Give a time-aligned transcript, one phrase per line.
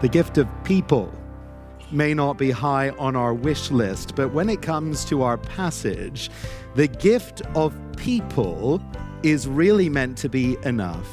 [0.00, 1.12] The gift of people
[1.90, 6.30] may not be high on our wish list, but when it comes to our passage,
[6.74, 8.82] the gift of people
[9.22, 11.06] is really meant to be enough.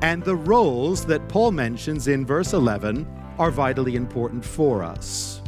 [0.00, 3.06] And the roles that Paul mentions in verse 11
[3.38, 5.40] are vitally important for us.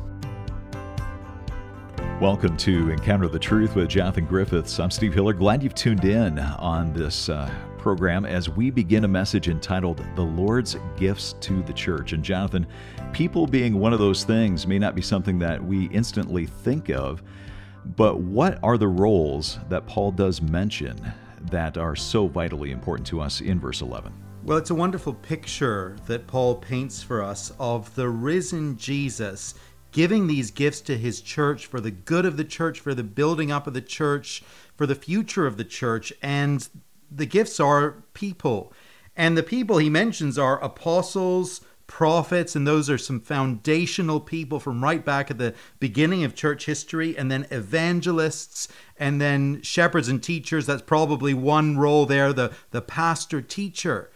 [2.20, 4.78] Welcome to Encounter the Truth with Jonathan Griffiths.
[4.78, 5.32] I'm Steve Hiller.
[5.32, 7.52] Glad you've tuned in on this uh,
[7.84, 12.14] program as we begin a message entitled The Lord's Gifts to the Church.
[12.14, 12.66] And Jonathan,
[13.12, 17.22] people being one of those things may not be something that we instantly think of,
[17.94, 20.98] but what are the roles that Paul does mention
[21.50, 24.14] that are so vitally important to us in verse 11?
[24.44, 29.56] Well, it's a wonderful picture that Paul paints for us of the risen Jesus
[29.92, 33.52] giving these gifts to his church for the good of the church, for the building
[33.52, 34.42] up of the church,
[34.74, 36.14] for the future of the church.
[36.22, 36.66] And
[37.14, 38.72] the gifts are people.
[39.16, 44.82] And the people he mentions are apostles, prophets, and those are some foundational people from
[44.82, 50.22] right back at the beginning of church history, and then evangelists, and then shepherds and
[50.22, 50.66] teachers.
[50.66, 54.10] That's probably one role there, the, the pastor teacher.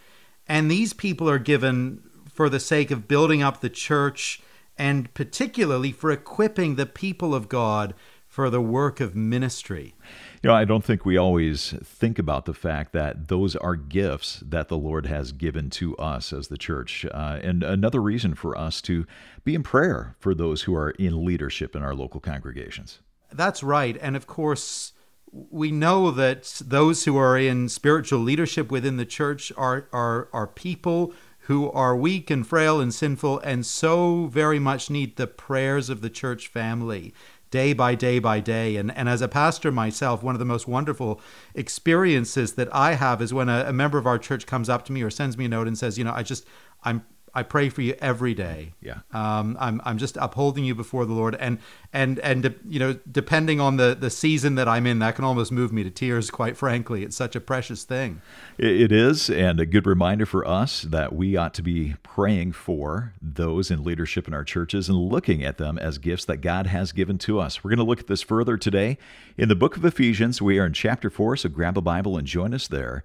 [0.48, 4.40] And these people are given for the sake of building up the church
[4.78, 7.94] and particularly for equipping the people of God
[8.28, 9.94] for the work of ministry.
[10.42, 14.40] You know, I don't think we always think about the fact that those are gifts
[14.46, 17.04] that the Lord has given to us as the church.
[17.12, 19.04] Uh, and another reason for us to
[19.42, 23.00] be in prayer for those who are in leadership in our local congregations.
[23.32, 23.98] That's right.
[24.00, 24.92] And of course,
[25.32, 30.46] we know that those who are in spiritual leadership within the church are, are, are
[30.46, 31.12] people
[31.48, 36.02] who are weak and frail and sinful and so very much need the prayers of
[36.02, 37.12] the church family
[37.50, 38.76] day by day by day.
[38.76, 41.20] And, and as a pastor myself, one of the most wonderful
[41.54, 44.92] experiences that I have is when a, a member of our church comes up to
[44.92, 46.46] me or sends me a note and says, you know, I just,
[46.82, 47.04] I'm
[47.38, 48.72] I pray for you every day.
[48.80, 48.98] Yeah.
[49.12, 51.58] Um, I'm, I'm just upholding you before the Lord, and
[51.92, 55.52] and and you know, depending on the the season that I'm in, that can almost
[55.52, 56.32] move me to tears.
[56.32, 58.20] Quite frankly, it's such a precious thing.
[58.58, 63.14] It is, and a good reminder for us that we ought to be praying for
[63.22, 66.90] those in leadership in our churches and looking at them as gifts that God has
[66.90, 67.62] given to us.
[67.62, 68.98] We're going to look at this further today
[69.36, 70.42] in the book of Ephesians.
[70.42, 73.04] We are in chapter four, so grab a Bible and join us there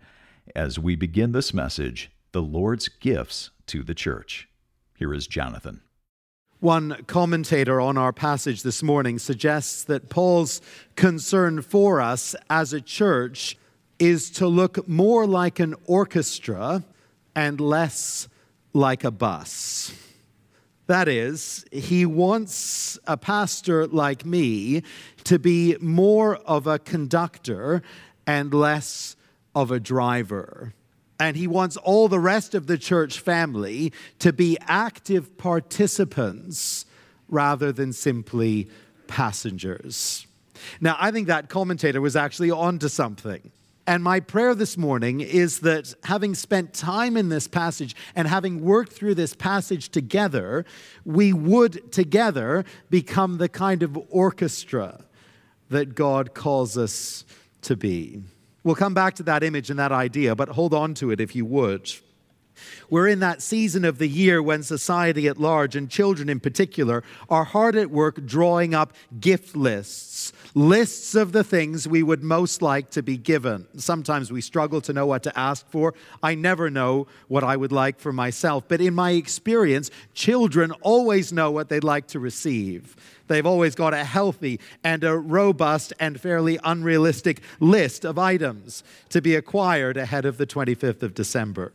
[0.55, 4.49] as we begin this message the Lord's gifts to the church.
[4.97, 5.81] Here is Jonathan.
[6.59, 10.59] One commentator on our passage this morning suggests that Paul's
[10.95, 13.57] concern for us as a church
[13.99, 16.83] is to look more like an orchestra
[17.35, 18.27] and less
[18.73, 19.93] like a bus.
[20.87, 24.83] That is, he wants a pastor like me
[25.25, 27.83] to be more of a conductor
[28.25, 29.15] and less
[29.53, 30.73] of a driver
[31.19, 36.85] and he wants all the rest of the church family to be active participants
[37.29, 38.69] rather than simply
[39.07, 40.27] passengers.
[40.79, 43.51] Now, I think that commentator was actually onto something.
[43.85, 48.61] And my prayer this morning is that having spent time in this passage and having
[48.63, 50.65] worked through this passage together,
[51.03, 55.03] we would together become the kind of orchestra
[55.69, 57.25] that God calls us
[57.63, 58.21] to be.
[58.63, 61.35] We'll come back to that image and that idea, but hold on to it if
[61.35, 61.91] you would.
[62.89, 67.03] We're in that season of the year when society at large, and children in particular,
[67.29, 72.61] are hard at work drawing up gift lists, lists of the things we would most
[72.61, 73.67] like to be given.
[73.77, 75.93] Sometimes we struggle to know what to ask for.
[76.21, 81.33] I never know what I would like for myself, but in my experience, children always
[81.33, 82.95] know what they'd like to receive.
[83.27, 89.21] They've always got a healthy and a robust and fairly unrealistic list of items to
[89.21, 91.73] be acquired ahead of the 25th of December.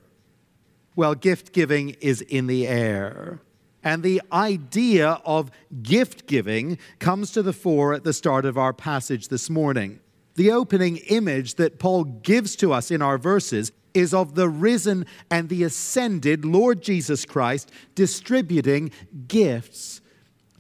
[0.94, 3.40] Well, gift giving is in the air.
[3.84, 5.50] And the idea of
[5.82, 10.00] gift giving comes to the fore at the start of our passage this morning.
[10.34, 15.06] The opening image that Paul gives to us in our verses is of the risen
[15.30, 18.90] and the ascended Lord Jesus Christ distributing
[19.26, 20.00] gifts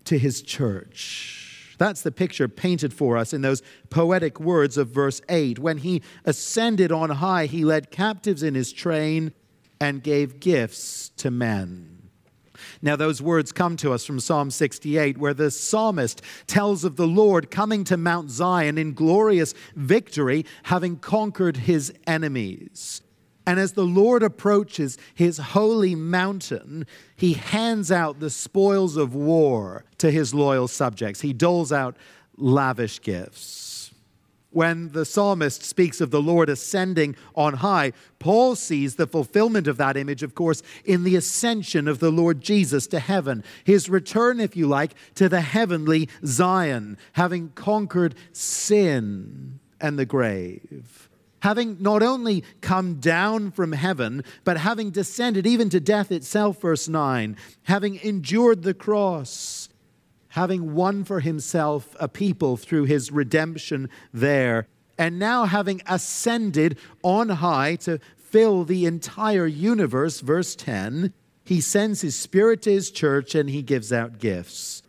[0.08, 1.74] to his church.
[1.78, 5.58] That's the picture painted for us in those poetic words of verse 8.
[5.58, 9.32] When he ascended on high, he led captives in his train
[9.80, 12.10] and gave gifts to men.
[12.82, 17.06] Now, those words come to us from Psalm 68, where the psalmist tells of the
[17.06, 23.02] Lord coming to Mount Zion in glorious victory, having conquered his enemies.
[23.48, 26.86] And as the Lord approaches his holy mountain,
[27.16, 31.22] he hands out the spoils of war to his loyal subjects.
[31.22, 31.96] He doles out
[32.36, 33.90] lavish gifts.
[34.50, 39.76] when the psalmist speaks of the Lord ascending on high, Paul sees the fulfillment of
[39.76, 44.40] that image, of course, in the ascension of the Lord Jesus to heaven, his return,
[44.40, 51.07] if you like, to the heavenly Zion, having conquered sin and the grave.
[51.40, 56.88] Having not only come down from heaven, but having descended even to death itself, verse
[56.88, 59.68] 9, having endured the cross
[60.30, 67.28] having won for himself a people through his redemption there, and now having ascended on
[67.28, 71.12] high to fill the entire universe, verse 10,
[71.44, 74.82] he sends his spirit to his church and he gives out gifts.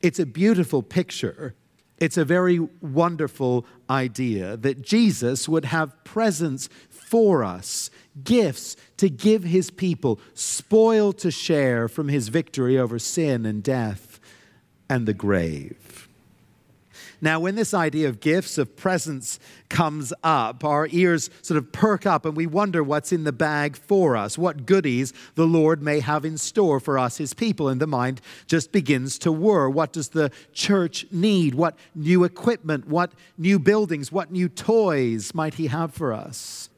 [0.00, 1.54] It's a beautiful picture.
[2.00, 7.90] It's a very wonderful idea that Jesus would have presents for us,
[8.22, 14.20] gifts to give his people, spoil to share from his victory over sin and death
[14.88, 15.87] and the grave.
[17.20, 22.06] Now, when this idea of gifts, of presents comes up, our ears sort of perk
[22.06, 26.00] up and we wonder what's in the bag for us, what goodies the Lord may
[26.00, 29.68] have in store for us, his people, and the mind just begins to whir.
[29.68, 31.54] What does the church need?
[31.54, 32.86] What new equipment?
[32.86, 34.12] What new buildings?
[34.12, 36.70] What new toys might he have for us?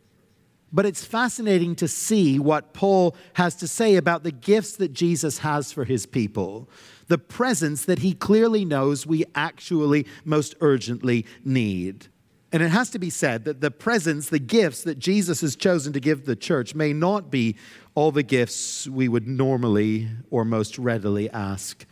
[0.73, 5.39] But it's fascinating to see what Paul has to say about the gifts that Jesus
[5.39, 6.69] has for his people
[7.11, 12.07] the presence that he clearly knows we actually most urgently need.
[12.53, 15.93] And it has to be said that the presence, the gifts that Jesus has chosen
[15.93, 17.57] to give the church may not be
[17.97, 21.85] all the gifts we would normally or most readily ask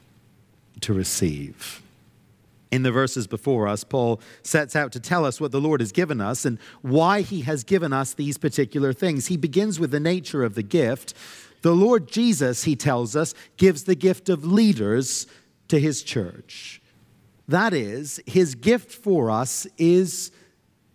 [0.83, 1.83] to receive.
[2.71, 5.91] In the verses before us, Paul sets out to tell us what the Lord has
[5.91, 9.29] given us and why he has given us these particular things.
[9.29, 11.15] He begins with the nature of the gift,
[11.63, 15.27] the Lord Jesus, he tells us, gives the gift of leaders
[15.69, 16.81] to his church.
[17.49, 20.31] That is, his gift for us is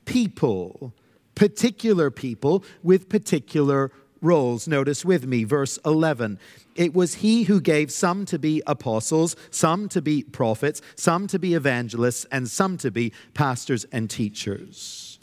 [0.06, 0.94] people,
[1.36, 3.92] particular people with particular
[4.22, 4.68] roles.
[4.68, 6.40] Notice with me, verse 11.
[6.75, 11.40] It was he who gave some to be apostles, some to be prophets, some to
[11.40, 15.20] be evangelists, and some to be pastors and teachers.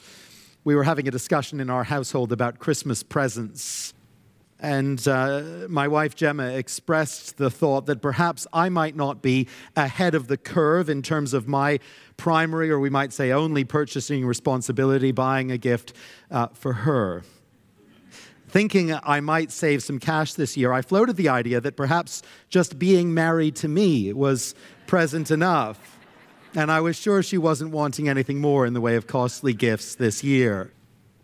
[0.63, 3.95] We were having a discussion in our household about Christmas presents
[4.63, 10.15] and uh, my wife Gemma expressed the thought that perhaps I might not be ahead
[10.15, 11.81] of the curve in terms of my
[12.17, 15.95] primary, or we might say only purchasing responsibility, buying a gift
[16.31, 17.23] uh, for her.
[18.51, 22.81] Thinking I might save some cash this year, I floated the idea that perhaps just
[22.81, 24.57] being married to me was
[24.89, 25.99] present enough.
[26.57, 29.95] And I was sure she wasn't wanting anything more in the way of costly gifts
[29.95, 30.73] this year.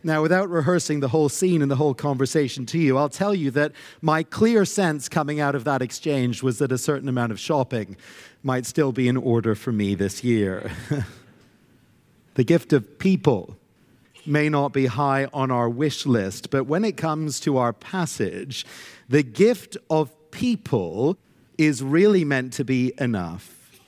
[0.04, 3.50] Now, without rehearsing the whole scene and the whole conversation to you, I'll tell you
[3.50, 7.40] that my clear sense coming out of that exchange was that a certain amount of
[7.40, 7.96] shopping
[8.44, 10.70] might still be in order for me this year.
[12.34, 13.56] the gift of people
[14.26, 18.66] may not be high on our wish list, but when it comes to our passage,
[19.08, 21.18] the gift of people
[21.58, 23.80] is really meant to be enough.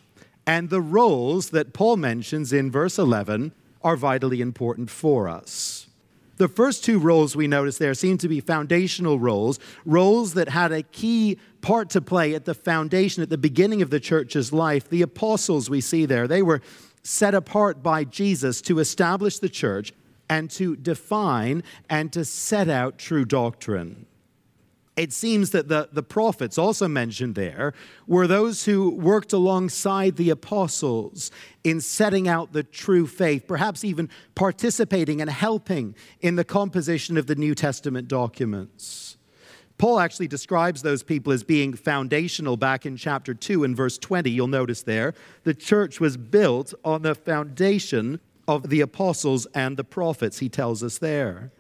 [0.47, 3.53] And the roles that Paul mentions in verse 11
[3.83, 5.89] are vitally important for us.
[6.39, 10.71] The first two roles we notice there seem to be foundational roles, roles that had
[10.71, 14.89] a key part to play at the foundation, at the beginning of the church's life.
[14.89, 16.63] The apostles we see there, they were
[17.03, 19.93] set apart by Jesus to establish the church
[20.29, 24.07] and to define and to set out true doctrine
[24.99, 27.73] it seems that the, the prophets, also mentioned there,
[28.09, 31.31] were those who worked alongside the apostles
[31.63, 37.29] in setting out the true faith, perhaps even participating and helping in the composition of
[37.29, 39.17] the New Testament documents.
[39.79, 44.29] Paul actually describes those people as being foundational back in chapter 2 and verse 20.
[44.29, 45.15] You'll notice there,
[45.45, 50.83] the church was built on the foundation of the apostles and the prophets, he tells
[50.83, 51.53] us there.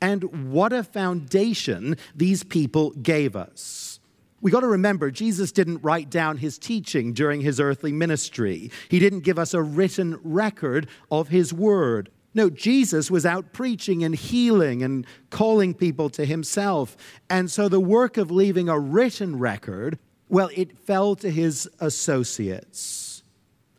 [0.00, 3.98] And what a foundation these people gave us.
[4.40, 8.70] We got to remember, Jesus didn't write down his teaching during his earthly ministry.
[8.88, 12.10] He didn't give us a written record of his word.
[12.34, 16.96] No, Jesus was out preaching and healing and calling people to himself.
[17.28, 23.07] And so the work of leaving a written record, well, it fell to his associates.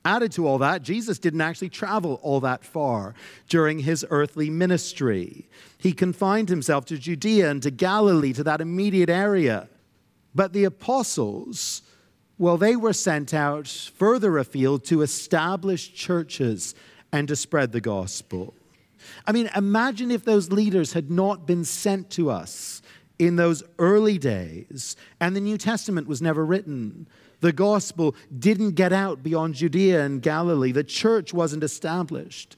[0.06, 3.14] Added to all that, Jesus didn't actually travel all that far
[3.50, 5.50] during his earthly ministry.
[5.78, 9.68] He confined himself to Judea and to Galilee, to that immediate area.
[10.34, 11.82] But the apostles,
[12.38, 16.76] well, they were sent out further afield to establish churches
[17.12, 18.54] and to spread the gospel.
[19.26, 22.82] I mean, imagine if those leaders had not been sent to us
[23.18, 27.08] in those early days and the New Testament was never written.
[27.42, 30.72] The gospel didn't get out beyond Judea and Galilee.
[30.72, 32.58] The church wasn't established.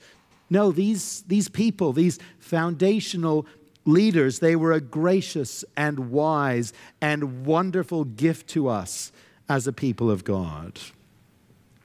[0.49, 3.45] No, these, these people, these foundational
[3.85, 9.11] leaders, they were a gracious and wise and wonderful gift to us
[9.47, 10.79] as a people of God.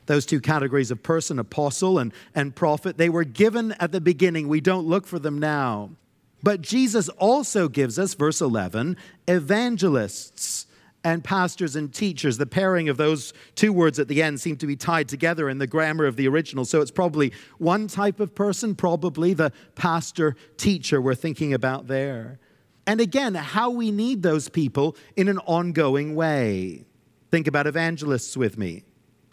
[0.07, 4.49] Those two categories of person, apostle and, and prophet, they were given at the beginning.
[4.49, 5.91] We don't look for them now.
[6.43, 10.56] But Jesus also gives us, verse 11, evangelists
[11.07, 12.37] and pastors and teachers.
[12.37, 15.59] The pairing of those two words at the end seem to be tied together in
[15.59, 16.65] the grammar of the original.
[16.65, 22.41] So it's probably one type of person, probably the pastor teacher we're thinking about there.
[22.89, 26.87] And again, how we need those people in an ongoing way.
[27.31, 28.83] Think about evangelists with me.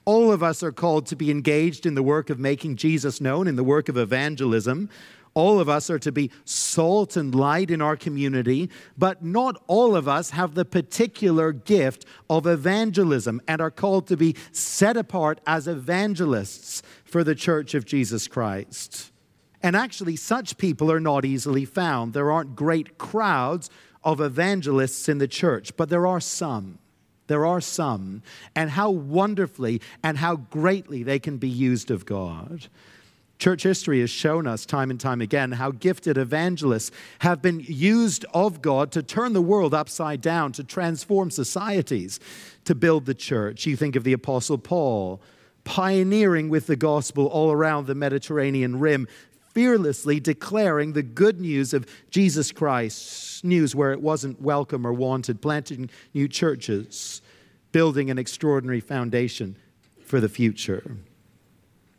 [0.05, 3.47] All of us are called to be engaged in the work of making Jesus known,
[3.47, 4.91] in the work of evangelism.
[5.35, 9.95] All of us are to be salt and light in our community, but not all
[9.95, 15.41] of us have the particular gift of evangelism and are called to be set apart
[15.47, 19.11] as evangelists for the church of Jesus Christ.
[19.61, 22.13] And actually, such people are not easily found.
[22.13, 23.69] There aren't great crowds
[24.03, 26.79] of evangelists in the church, but there are some.
[27.27, 28.21] There are some,
[28.53, 32.67] and how wonderfully and how greatly they can be used of God.
[33.39, 38.25] Church history has shown us time and time again how gifted evangelists have been used
[38.33, 42.19] of God to turn the world upside down, to transform societies,
[42.63, 43.65] to build the church.
[43.65, 45.21] You think of the Apostle Paul,
[45.65, 49.07] pioneering with the gospel all around the Mediterranean rim,
[49.53, 55.41] fearlessly declaring the good news of Jesus Christ, news where it wasn't welcome or wanted,
[55.41, 57.21] planting new churches,
[57.71, 59.57] building an extraordinary foundation
[60.05, 60.97] for the future.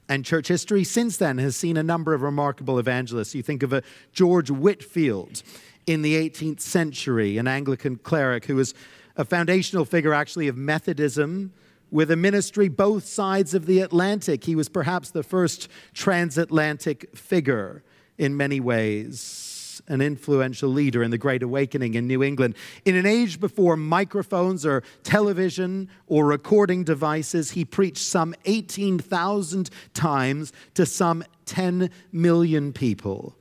[0.09, 3.35] And church history since then has seen a number of remarkable evangelists.
[3.35, 3.83] You think of a
[4.13, 5.43] George Whitefield
[5.87, 8.75] in the 18th century, an Anglican cleric who was
[9.17, 11.53] a foundational figure actually of Methodism
[11.91, 14.45] with a ministry both sides of the Atlantic.
[14.45, 17.83] He was perhaps the first transatlantic figure
[18.19, 19.54] in many ways
[19.89, 22.55] an influential leader in the Great Awakening in New England.
[22.85, 30.53] In an age before microphones or television or recording devices, he preached some 18,000 times
[30.75, 33.37] to some 10 million people.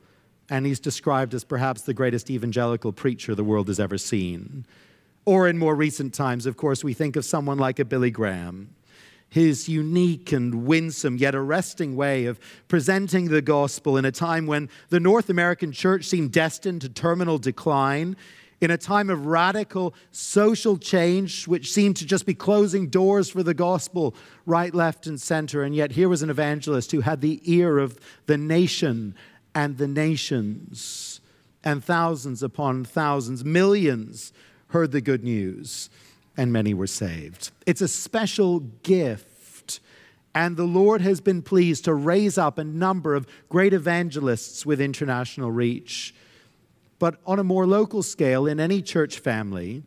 [0.50, 4.66] And he's described as perhaps the greatest evangelical preacher the world has ever seen.
[5.24, 8.74] Or in more recent times, of course, we think of someone like a Billy Graham
[9.34, 12.38] his unique and winsome yet arresting way of
[12.68, 17.36] presenting the gospel in a time when the North American church seemed destined to terminal
[17.36, 18.14] decline,
[18.60, 23.42] in a time of radical social change, which seemed to just be closing doors for
[23.42, 24.14] the gospel
[24.46, 25.64] right, left, and center.
[25.64, 29.16] And yet, here was an evangelist who had the ear of the nation
[29.52, 31.20] and the nations,
[31.64, 34.32] and thousands upon thousands, millions
[34.68, 35.90] heard the good news
[36.36, 37.50] and many were saved.
[37.66, 39.80] It's a special gift.
[40.34, 44.80] And the Lord has been pleased to raise up a number of great evangelists with
[44.80, 46.14] international reach.
[46.98, 49.84] But on a more local scale, in any church family,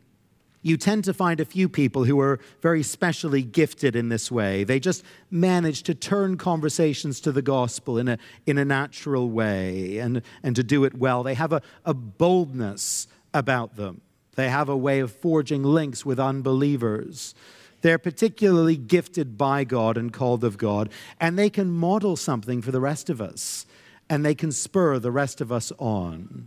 [0.62, 4.64] you tend to find a few people who are very specially gifted in this way.
[4.64, 9.98] They just manage to turn conversations to the gospel in a, in a natural way
[9.98, 11.22] and, and to do it well.
[11.22, 14.00] They have a, a boldness about them.
[14.38, 17.34] They have a way of forging links with unbelievers.
[17.80, 20.90] They're particularly gifted by God and called of God,
[21.20, 23.66] and they can model something for the rest of us,
[24.08, 26.46] and they can spur the rest of us on.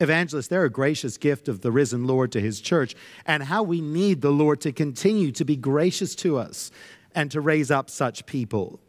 [0.00, 3.82] Evangelists, they're a gracious gift of the risen Lord to his church, and how we
[3.82, 6.70] need the Lord to continue to be gracious to us
[7.14, 8.80] and to raise up such people.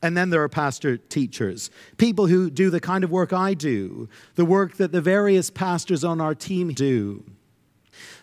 [0.00, 4.08] And then there are pastor teachers, people who do the kind of work I do,
[4.36, 7.26] the work that the various pastors on our team do.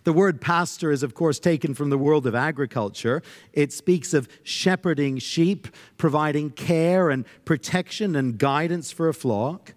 [0.03, 3.21] The word pastor is, of course, taken from the world of agriculture.
[3.53, 5.67] It speaks of shepherding sheep,
[5.97, 9.73] providing care and protection and guidance for a flock.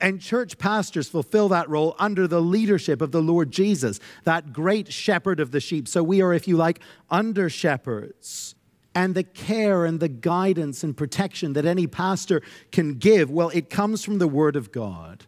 [0.00, 4.92] And church pastors fulfill that role under the leadership of the Lord Jesus, that great
[4.92, 5.86] shepherd of the sheep.
[5.86, 8.56] So we are, if you like, under shepherds.
[8.94, 13.70] And the care and the guidance and protection that any pastor can give, well, it
[13.70, 15.24] comes from the Word of God.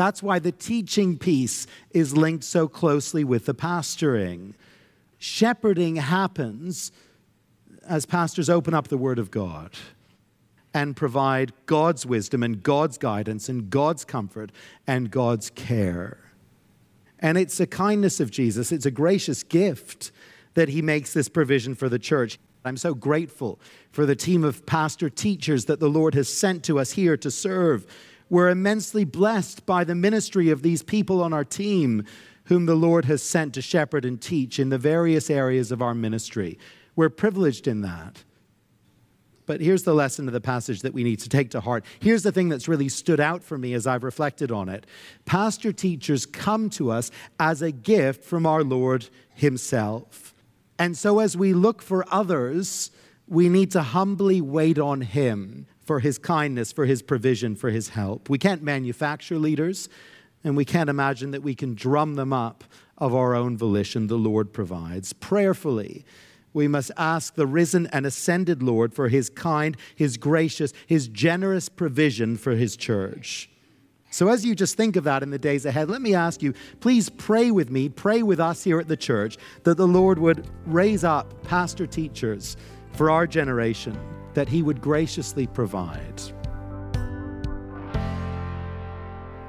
[0.00, 4.54] That's why the teaching piece is linked so closely with the pastoring.
[5.18, 6.90] Shepherding happens
[7.86, 9.72] as pastors open up the Word of God
[10.72, 14.52] and provide God's wisdom and God's guidance and God's comfort
[14.86, 16.32] and God's care.
[17.18, 20.12] And it's a kindness of Jesus, it's a gracious gift
[20.54, 22.38] that He makes this provision for the church.
[22.64, 23.60] I'm so grateful
[23.92, 27.30] for the team of pastor teachers that the Lord has sent to us here to
[27.30, 27.86] serve
[28.30, 32.04] we're immensely blessed by the ministry of these people on our team,
[32.44, 35.94] whom the Lord has sent to shepherd and teach in the various areas of our
[35.94, 36.58] ministry.
[36.94, 38.22] We're privileged in that.
[39.46, 41.84] But here's the lesson of the passage that we need to take to heart.
[41.98, 44.86] Here's the thing that's really stood out for me as I've reflected on it.
[45.24, 47.10] Pastor teachers come to us
[47.40, 50.34] as a gift from our Lord Himself.
[50.78, 52.92] And so as we look for others,
[53.26, 57.88] we need to humbly wait on Him for His kindness, for His provision, for His
[57.88, 58.30] help.
[58.30, 59.88] We can't manufacture leaders,
[60.44, 62.62] and we can't imagine that we can drum them up
[62.96, 64.06] of our own volition.
[64.06, 65.12] The Lord provides.
[65.12, 66.04] Prayerfully,
[66.52, 71.68] we must ask the risen and ascended Lord for his kind, his gracious, his generous
[71.68, 73.50] provision for his church.
[74.12, 76.54] So, as you just think of that in the days ahead, let me ask you
[76.78, 80.46] please pray with me, pray with us here at the church that the Lord would
[80.66, 82.56] raise up pastor teachers
[82.92, 83.98] for our generation,
[84.34, 86.22] that he would graciously provide.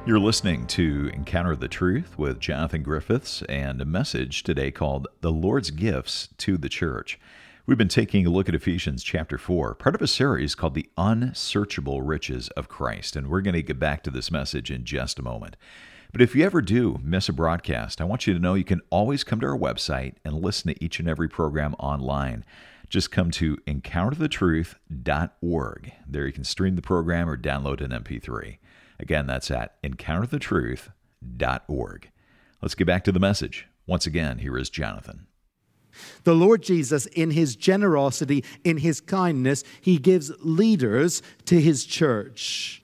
[0.04, 5.32] You're listening to Encounter the Truth with Jonathan Griffiths and a message today called The
[5.32, 7.20] Lord's Gifts to the Church.
[7.68, 10.90] We've been taking a look at Ephesians chapter 4, part of a series called The
[10.98, 15.20] Unsearchable Riches of Christ, and we're going to get back to this message in just
[15.20, 15.56] a moment.
[16.12, 18.82] But if you ever do miss a broadcast, I want you to know you can
[18.90, 22.44] always come to our website and listen to each and every program online.
[22.92, 25.92] Just come to encounterthetruth.org.
[26.06, 28.58] There you can stream the program or download an MP3.
[29.00, 32.12] Again, that's at encounterthetruth.org.
[32.62, 33.70] Let's get back to the message.
[33.88, 35.28] Once again, here is Jonathan.
[36.26, 42.84] The Lord Jesus, in his generosity, in his kindness, he gives leaders to his church.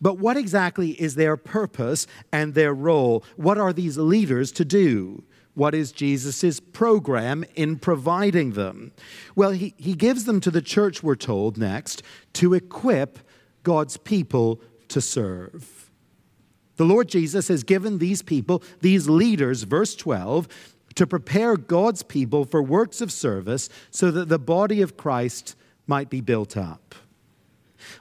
[0.00, 3.24] But what exactly is their purpose and their role?
[3.36, 5.22] What are these leaders to do?
[5.56, 8.92] What is Jesus' program in providing them?
[9.34, 12.02] Well, he, he gives them to the church, we're told next,
[12.34, 13.18] to equip
[13.62, 15.90] God's people to serve.
[16.76, 20.46] The Lord Jesus has given these people, these leaders, verse 12,
[20.94, 26.10] to prepare God's people for works of service so that the body of Christ might
[26.10, 26.94] be built up.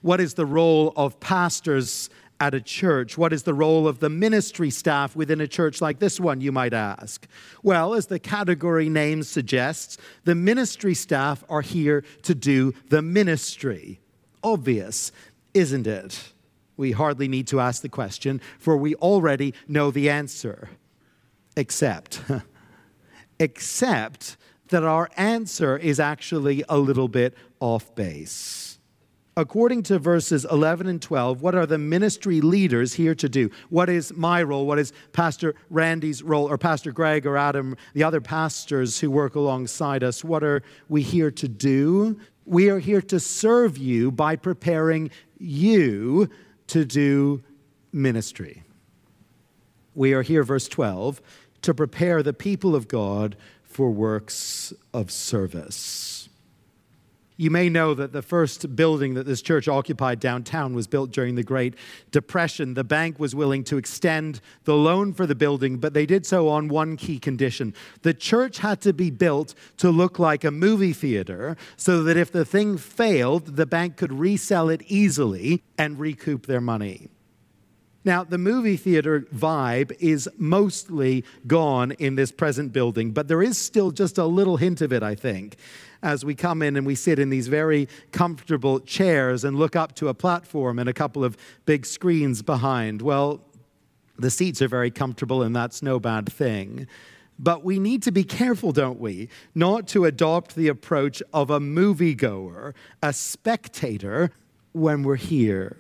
[0.02, 2.10] What is the role of pastors
[2.40, 3.18] at a church?
[3.18, 6.52] What is the role of the ministry staff within a church like this one, you
[6.52, 7.28] might ask?
[7.64, 14.00] Well, as the category name suggests, the ministry staff are here to do the ministry.
[14.44, 15.12] Obvious,
[15.54, 16.34] isn't it?
[16.78, 20.70] We hardly need to ask the question, for we already know the answer.
[21.56, 22.22] Except,
[23.40, 24.36] except
[24.70, 28.75] that our answer is actually a little bit off base.
[29.38, 33.50] According to verses 11 and 12, what are the ministry leaders here to do?
[33.70, 34.66] What is my role?
[34.66, 39.36] What is Pastor Randy's role, or Pastor Greg or Adam, the other pastors who work
[39.36, 40.24] alongside us?
[40.24, 42.18] What are we here to do?
[42.46, 46.30] We are here to serve you by preparing you
[46.68, 47.44] to do
[47.92, 48.64] ministry.
[49.96, 51.22] We are here, verse 12,
[51.64, 56.25] to prepare the people of God for works of service.
[57.38, 61.36] You may know that the first building that this church occupied downtown was built during
[61.36, 61.76] the Great
[62.12, 62.76] Depression.
[62.76, 66.48] The bank was willing to extend the loan for the building, but they did so
[66.48, 67.74] on one key condition.
[68.04, 72.32] The church had to be built to look like a movie theater so that if
[72.32, 77.10] the thing failed, the bank could resell it easily and recoup their money.
[78.06, 83.58] Now, the movie theater vibe is mostly gone in this present building, but there is
[83.58, 85.58] still just a little hint of it, I think,
[86.04, 89.96] as we come in and we sit in these very comfortable chairs and look up
[89.96, 93.02] to a platform and a couple of big screens behind.
[93.02, 93.42] Well,
[94.20, 96.88] the seats are very comfortable, and that's no bad thing.
[97.40, 101.60] But we need to be careful, don't we, not to adopt the approach of a
[101.60, 104.32] moviegoer, a spectator,
[104.74, 105.78] when we're here.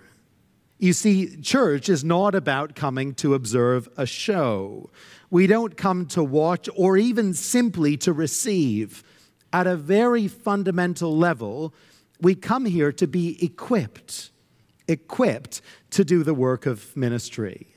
[0.77, 4.89] You see, church is not about coming to observe a show.
[5.29, 9.03] We don't come to watch or even simply to receive.
[9.53, 11.73] At a very fundamental level,
[12.19, 14.31] we come here to be equipped,
[14.87, 15.61] equipped
[15.91, 17.67] to do the work of ministry.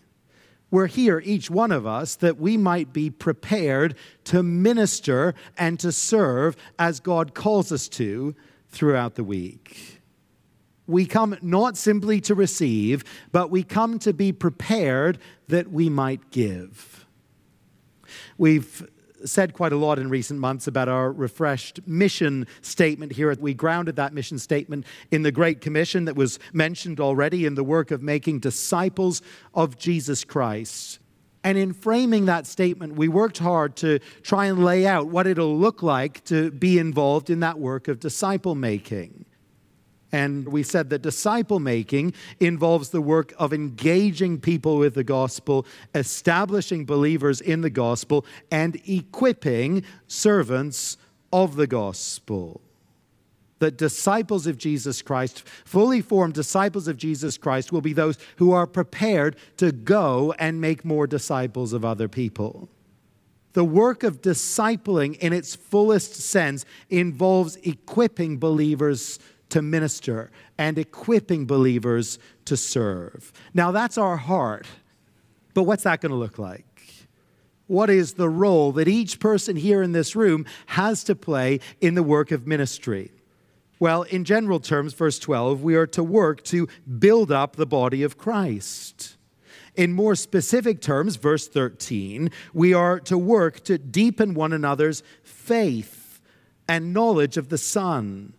[0.71, 5.93] We're here, each one of us, that we might be prepared to minister and to
[5.93, 8.35] serve as God calls us to
[8.69, 9.98] throughout the week
[10.89, 16.31] we come not simply to receive, but we come to be prepared that we might
[16.31, 17.07] give.
[18.39, 18.89] We've
[19.25, 23.35] said quite a lot in recent months about our refreshed mission statement here.
[23.39, 27.65] We grounded that mission statement in the Great Commission that was mentioned already in the
[27.65, 29.21] work of making disciples
[29.55, 31.01] of Jesus Christ.
[31.45, 35.57] And in framing that statement, we worked hard to try and lay out what it'll
[35.57, 39.18] look like to be involved in that work of disciple making.
[40.11, 45.67] And we said that disciple making involves the work of engaging people with the gospel,
[45.95, 50.97] establishing believers in the gospel, and equipping servants
[51.33, 52.63] of the gospel.
[53.59, 58.53] that disciples of Jesus Christ, fully formed disciples of Jesus Christ, will be those who
[58.53, 62.69] are prepared to go and make more disciples of other people.
[63.55, 69.19] The work of discipling in its fullest sense involves equipping believers
[69.51, 73.33] to minister and equipping believers to serve.
[73.55, 74.67] Now, that's our heart.
[75.55, 76.65] But what's that going to look like?
[77.67, 81.95] What is the role that each person here in this room has to play in
[81.95, 83.13] the work of ministry?
[83.79, 88.03] Well, in general terms, verse 12, we are to work to build up the body
[88.03, 89.17] of Christ.
[89.77, 96.21] In more specific terms, verse 13, we are to work to deepen one another's faith
[96.69, 98.33] and knowledge of the Son.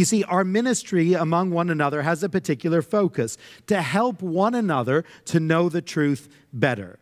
[0.00, 3.36] You see, our ministry among one another has a particular focus
[3.66, 6.98] to help one another to know the truth better.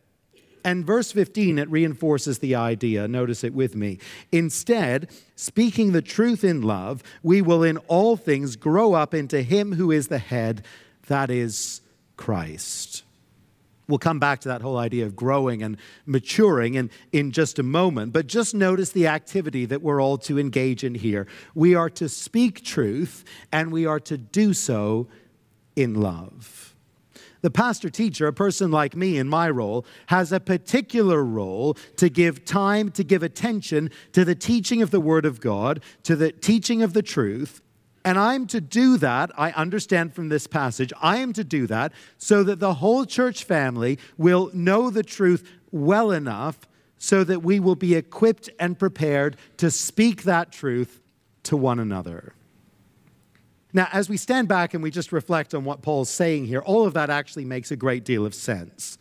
[0.65, 3.07] And verse 15, it reinforces the idea.
[3.07, 4.01] Notice it with me.
[4.33, 9.75] Instead, speaking the truth in love, we will in all things grow up into Him
[9.75, 10.65] who is the head,
[11.07, 11.83] that is
[12.17, 13.05] Christ.
[13.89, 17.63] We'll come back to that whole idea of growing and maturing in, in just a
[17.63, 21.27] moment, but just notice the activity that we're all to engage in here.
[21.55, 25.09] We are to speak truth, and we are to do so
[25.75, 26.75] in love.
[27.41, 32.11] The pastor teacher, a person like me in my role, has a particular role to
[32.11, 36.33] give time, to give attention to the teaching of the Word of God, to the
[36.33, 37.63] teaching of the truth,
[38.05, 41.93] and I'm to do that, I understand from this passage, I am to do that
[42.17, 46.67] so that the whole church family will know the truth well enough
[46.99, 51.01] so that we will be equipped and prepared to speak that truth
[51.45, 52.35] to one another.
[53.73, 56.87] Now, as we stand back and we just reflect on what Paul's saying here, all
[56.87, 58.99] of that actually makes a great deal of sense.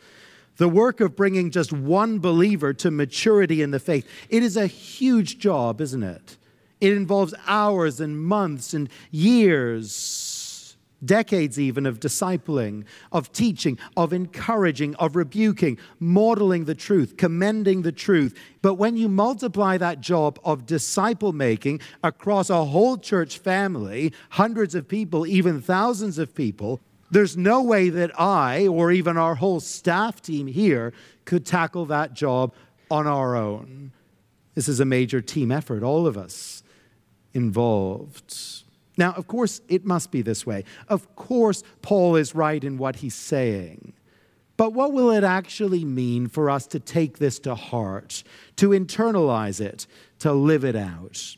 [0.56, 4.66] The work of bringing just one believer to maturity in the faith, it is a
[4.66, 6.36] huge job, isn't it?
[6.80, 14.94] It involves hours and months and years, decades even, of discipling, of teaching, of encouraging,
[14.96, 18.38] of rebuking, modeling the truth, commending the truth.
[18.62, 24.74] But when you multiply that job of disciple making across a whole church family, hundreds
[24.76, 29.60] of people, even thousands of people, there's no way that I or even our whole
[29.60, 30.92] staff team here
[31.24, 32.54] could tackle that job
[32.90, 33.92] on our own.
[34.54, 36.62] This is a major team effort, all of us
[37.34, 38.64] involved.
[38.96, 40.64] Now, of course, it must be this way.
[40.88, 43.92] Of course, Paul is right in what he's saying.
[44.56, 48.24] But what will it actually mean for us to take this to heart,
[48.56, 49.86] to internalize it,
[50.18, 51.36] to live it out?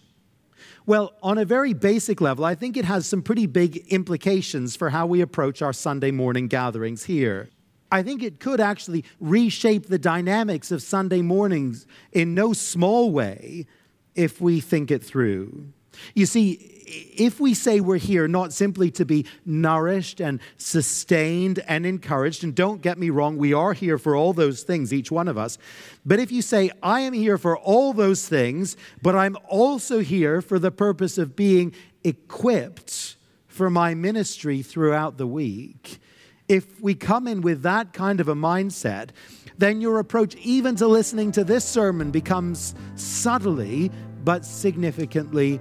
[0.87, 4.89] Well, on a very basic level, I think it has some pretty big implications for
[4.89, 7.51] how we approach our Sunday morning gatherings here.
[7.93, 13.67] I think it could actually reshape the dynamics of Sunday mornings in no small way
[14.15, 15.67] if we think it through.
[16.15, 16.53] You see,
[16.91, 22.55] if we say we're here not simply to be nourished and sustained and encouraged, and
[22.55, 25.59] don't get me wrong, we are here for all those things, each one of us.
[26.05, 30.43] But if you say, I am here for all those things, but I'm also here
[30.43, 36.01] for the purpose of being equipped for my ministry throughout the week,
[36.49, 39.11] if we come in with that kind of a mindset,
[39.59, 43.91] then your approach, even to listening to this sermon, becomes subtly
[44.25, 45.61] but significantly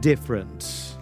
[0.00, 0.96] different.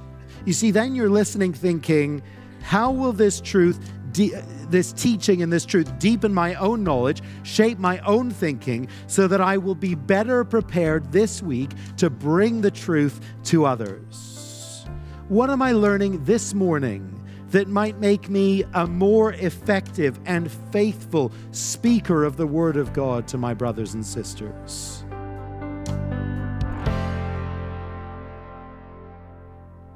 [0.45, 2.23] You see, then you're listening, thinking,
[2.63, 3.79] how will this truth,
[4.13, 4.35] de-
[4.71, 9.41] this teaching and this truth deepen my own knowledge, shape my own thinking, so that
[9.41, 14.87] I will be better prepared this week to bring the truth to others?
[15.29, 17.13] What am I learning this morning?
[17.51, 23.29] That might make me a more effective and faithful speaker of the Word of God
[23.29, 25.06] to my brothers and sisters.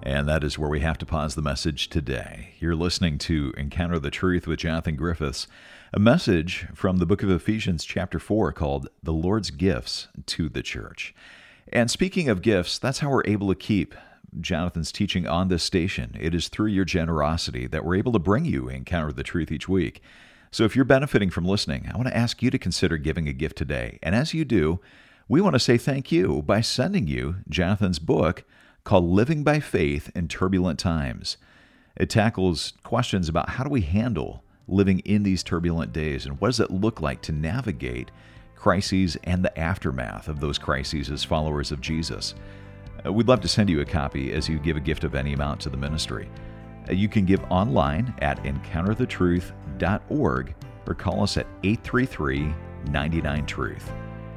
[0.03, 2.55] And that is where we have to pause the message today.
[2.59, 5.47] You're listening to Encounter the Truth with Jonathan Griffiths,
[5.93, 10.63] a message from the book of Ephesians, chapter 4, called The Lord's Gifts to the
[10.63, 11.15] Church.
[11.71, 13.95] And speaking of gifts, that's how we're able to keep
[14.41, 16.17] Jonathan's teaching on this station.
[16.19, 19.69] It is through your generosity that we're able to bring you Encounter the Truth each
[19.69, 20.01] week.
[20.51, 23.35] So if you're benefiting from listening, I want to ask you to consider giving a
[23.35, 23.99] gift today.
[24.03, 24.81] And as you do,
[25.29, 28.45] we want to say thank you by sending you Jonathan's book
[28.85, 31.37] called Living by Faith in Turbulent Times.
[31.97, 36.49] It tackles questions about how do we handle living in these turbulent days and what
[36.49, 38.11] does it look like to navigate
[38.55, 42.35] crises and the aftermath of those crises as followers of Jesus.
[43.05, 45.33] Uh, we'd love to send you a copy as you give a gift of any
[45.33, 46.29] amount to the ministry.
[46.89, 50.55] Uh, you can give online at encounterthetruth.org
[50.87, 52.55] or call us at 833
[52.91, 53.93] 99 Truth.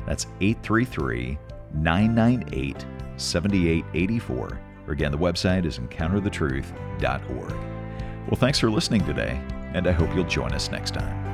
[0.06, 1.38] That's 833
[1.74, 2.86] 998
[3.18, 7.52] 7884 Or again, the website is encounterthetruth.org.
[8.28, 9.42] Well, thanks for listening today,
[9.74, 11.33] and I hope you'll join us next time.